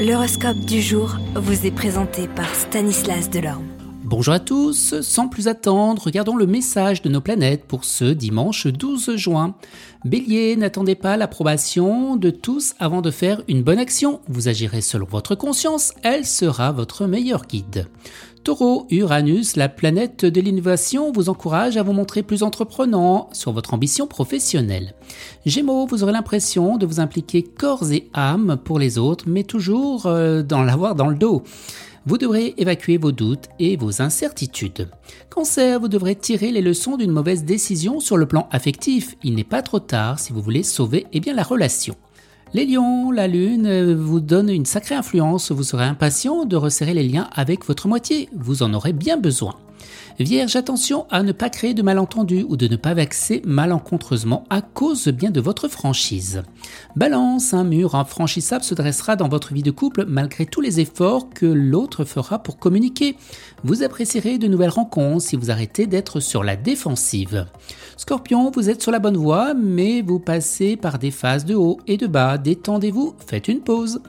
L'horoscope 0.00 0.60
du 0.60 0.80
jour 0.80 1.18
vous 1.34 1.66
est 1.66 1.70
présenté 1.70 2.26
par 2.26 2.54
Stanislas 2.54 3.28
Delorme. 3.28 3.66
Bonjour 4.02 4.32
à 4.32 4.40
tous, 4.40 4.98
sans 5.02 5.28
plus 5.28 5.46
attendre, 5.46 6.02
regardons 6.02 6.36
le 6.36 6.46
message 6.46 7.02
de 7.02 7.10
nos 7.10 7.20
planètes 7.20 7.66
pour 7.66 7.84
ce 7.84 8.06
dimanche 8.06 8.66
12 8.66 9.16
juin. 9.16 9.54
Bélier, 10.06 10.56
n'attendez 10.56 10.94
pas 10.94 11.18
l'approbation 11.18 12.16
de 12.16 12.30
tous 12.30 12.74
avant 12.78 13.02
de 13.02 13.10
faire 13.10 13.42
une 13.46 13.62
bonne 13.62 13.78
action. 13.78 14.20
Vous 14.26 14.48
agirez 14.48 14.80
selon 14.80 15.04
votre 15.04 15.34
conscience, 15.34 15.92
elle 16.02 16.24
sera 16.24 16.72
votre 16.72 17.06
meilleur 17.06 17.46
guide. 17.46 17.86
Taureau, 18.42 18.86
Uranus, 18.90 19.56
la 19.56 19.68
planète 19.68 20.24
de 20.24 20.40
l'innovation, 20.40 21.12
vous 21.12 21.28
encourage 21.28 21.76
à 21.76 21.82
vous 21.82 21.92
montrer 21.92 22.22
plus 22.22 22.42
entreprenant 22.42 23.28
sur 23.32 23.52
votre 23.52 23.74
ambition 23.74 24.06
professionnelle. 24.06 24.94
Gémeaux, 25.44 25.84
vous 25.86 26.02
aurez 26.02 26.12
l'impression 26.12 26.78
de 26.78 26.86
vous 26.86 27.00
impliquer 27.00 27.42
corps 27.42 27.92
et 27.92 28.08
âme 28.14 28.56
pour 28.64 28.78
les 28.78 28.96
autres, 28.96 29.26
mais 29.28 29.44
toujours 29.44 30.06
euh, 30.06 30.42
dans 30.42 30.62
l'avoir 30.62 30.94
dans 30.94 31.08
le 31.08 31.16
dos. 31.16 31.42
Vous 32.06 32.16
devrez 32.16 32.54
évacuer 32.56 32.96
vos 32.96 33.12
doutes 33.12 33.48
et 33.58 33.76
vos 33.76 34.00
incertitudes. 34.00 34.88
Cancer, 35.28 35.78
vous 35.78 35.88
devrez 35.88 36.16
tirer 36.16 36.50
les 36.50 36.62
leçons 36.62 36.96
d'une 36.96 37.12
mauvaise 37.12 37.44
décision 37.44 38.00
sur 38.00 38.16
le 38.16 38.24
plan 38.24 38.48
affectif. 38.52 39.16
Il 39.22 39.34
n'est 39.34 39.44
pas 39.44 39.60
trop 39.60 39.80
tard 39.80 40.18
si 40.18 40.32
vous 40.32 40.40
voulez 40.40 40.62
sauver 40.62 41.06
eh 41.12 41.20
bien, 41.20 41.34
la 41.34 41.42
relation. 41.42 41.94
Les 42.52 42.66
lions, 42.66 43.12
la 43.12 43.28
lune 43.28 43.66
euh, 43.66 43.94
vous 43.94 44.18
donne 44.18 44.50
une 44.50 44.66
sacrée 44.66 44.96
influence, 44.96 45.52
vous 45.52 45.62
serez 45.62 45.84
impatient 45.84 46.44
de 46.44 46.56
resserrer 46.56 46.94
les 46.94 47.06
liens 47.06 47.28
avec 47.32 47.64
votre 47.64 47.86
moitié, 47.86 48.28
vous 48.34 48.64
en 48.64 48.74
aurez 48.74 48.92
bien 48.92 49.16
besoin. 49.16 49.54
Vierge, 50.18 50.56
attention 50.56 51.06
à 51.10 51.22
ne 51.22 51.32
pas 51.32 51.48
créer 51.48 51.72
de 51.72 51.82
malentendus 51.82 52.44
ou 52.48 52.56
de 52.56 52.68
ne 52.68 52.76
pas 52.76 52.92
vexer 52.92 53.40
malencontreusement 53.46 54.44
à 54.50 54.60
cause 54.60 55.08
bien 55.08 55.30
de 55.30 55.40
votre 55.40 55.68
franchise. 55.68 56.42
Balance, 56.94 57.54
un 57.54 57.64
mur 57.64 57.94
infranchissable 57.94 58.64
se 58.64 58.74
dressera 58.74 59.16
dans 59.16 59.28
votre 59.28 59.54
vie 59.54 59.62
de 59.62 59.70
couple 59.70 60.04
malgré 60.06 60.44
tous 60.44 60.60
les 60.60 60.80
efforts 60.80 61.30
que 61.30 61.46
l'autre 61.46 62.04
fera 62.04 62.42
pour 62.42 62.58
communiquer. 62.58 63.16
Vous 63.64 63.82
apprécierez 63.82 64.38
de 64.38 64.46
nouvelles 64.46 64.70
rencontres 64.70 65.22
si 65.22 65.36
vous 65.36 65.50
arrêtez 65.50 65.86
d'être 65.86 66.20
sur 66.20 66.44
la 66.44 66.56
défensive. 66.56 67.46
Scorpion, 67.96 68.50
vous 68.50 68.68
êtes 68.68 68.82
sur 68.82 68.92
la 68.92 68.98
bonne 68.98 69.16
voie, 69.16 69.54
mais 69.54 70.02
vous 70.02 70.18
passez 70.18 70.76
par 70.76 70.98
des 70.98 71.10
phases 71.10 71.44
de 71.44 71.54
haut 71.54 71.78
et 71.86 71.96
de 71.96 72.06
bas. 72.06 72.38
Détendez-vous, 72.38 73.14
faites 73.26 73.48
une 73.48 73.60
pause. 73.60 74.00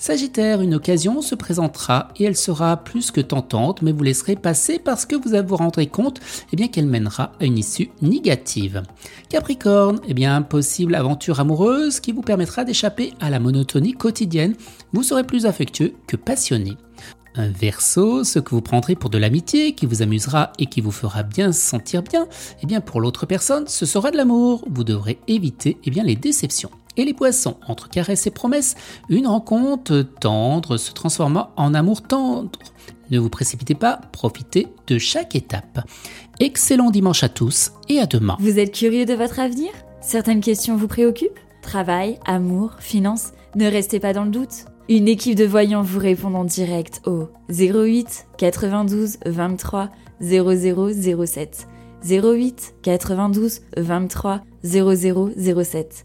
Sagittaire, 0.00 0.62
une 0.62 0.74
occasion 0.74 1.20
se 1.20 1.34
présentera 1.34 2.08
et 2.16 2.24
elle 2.24 2.34
sera 2.34 2.78
plus 2.78 3.10
que 3.10 3.20
tentante, 3.20 3.82
mais 3.82 3.92
vous 3.92 4.02
laisserez 4.02 4.34
passer 4.34 4.78
parce 4.78 5.04
que 5.04 5.14
vous 5.14 5.46
vous 5.46 5.56
rendrez 5.56 5.88
compte 5.88 6.20
eh 6.50 6.56
bien, 6.56 6.68
qu'elle 6.68 6.86
mènera 6.86 7.32
à 7.38 7.44
une 7.44 7.58
issue 7.58 7.90
négative. 8.00 8.82
Capricorne, 9.28 10.00
eh 10.08 10.14
bien, 10.14 10.40
possible 10.40 10.94
aventure 10.94 11.38
amoureuse 11.38 12.00
qui 12.00 12.12
vous 12.12 12.22
permettra 12.22 12.64
d'échapper 12.64 13.12
à 13.20 13.28
la 13.28 13.40
monotonie 13.40 13.92
quotidienne. 13.92 14.54
Vous 14.94 15.02
serez 15.02 15.22
plus 15.22 15.44
affectueux 15.44 15.92
que 16.06 16.16
passionné. 16.16 16.78
Un 17.34 17.50
verso, 17.50 18.24
ce 18.24 18.38
que 18.38 18.54
vous 18.54 18.62
prendrez 18.62 18.94
pour 18.94 19.10
de 19.10 19.18
l'amitié, 19.18 19.74
qui 19.74 19.84
vous 19.84 20.00
amusera 20.00 20.54
et 20.58 20.64
qui 20.64 20.80
vous 20.80 20.92
fera 20.92 21.24
bien 21.24 21.52
sentir 21.52 22.02
bien, 22.02 22.26
eh 22.62 22.66
bien 22.66 22.80
pour 22.80 23.02
l'autre 23.02 23.26
personne, 23.26 23.64
ce 23.66 23.84
sera 23.84 24.10
de 24.10 24.16
l'amour. 24.16 24.64
Vous 24.66 24.82
devrez 24.82 25.18
éviter 25.28 25.76
eh 25.84 25.90
bien, 25.90 26.04
les 26.04 26.16
déceptions. 26.16 26.70
Les 27.02 27.14
poissons, 27.14 27.56
entre 27.66 27.88
caresses 27.88 28.26
et 28.26 28.30
promesses, 28.30 28.74
une 29.08 29.26
rencontre 29.26 30.02
tendre 30.20 30.76
se 30.76 30.92
transforma 30.92 31.50
en 31.56 31.72
amour 31.72 32.02
tendre. 32.02 32.58
Ne 33.10 33.18
vous 33.18 33.30
précipitez 33.30 33.74
pas, 33.74 34.02
profitez 34.12 34.68
de 34.86 34.98
chaque 34.98 35.34
étape. 35.34 35.80
Excellent 36.40 36.90
dimanche 36.90 37.24
à 37.24 37.30
tous 37.30 37.72
et 37.88 38.00
à 38.00 38.06
demain. 38.06 38.36
Vous 38.38 38.58
êtes 38.58 38.72
curieux 38.72 39.06
de 39.06 39.14
votre 39.14 39.40
avenir? 39.40 39.70
Certaines 40.02 40.42
questions 40.42 40.76
vous 40.76 40.88
préoccupent? 40.88 41.38
Travail, 41.62 42.18
amour, 42.26 42.74
finances? 42.80 43.32
Ne 43.56 43.66
restez 43.66 43.98
pas 43.98 44.12
dans 44.12 44.24
le 44.24 44.30
doute. 44.30 44.66
Une 44.90 45.08
équipe 45.08 45.36
de 45.36 45.46
voyants 45.46 45.82
vous 45.82 46.00
répond 46.00 46.34
en 46.34 46.44
direct 46.44 47.00
au 47.06 47.28
08 47.48 48.26
92 48.36 49.16
23 49.24 49.88
0007. 50.20 51.66
08 52.04 52.74
92 52.82 53.60
23 53.78 54.42
0007. 54.62 56.04